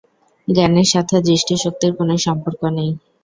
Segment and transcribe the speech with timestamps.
[0.47, 2.91] জ্ঞানের সাথে দৃষ্টিশক্তির কোনো সম্পর্ক নেই।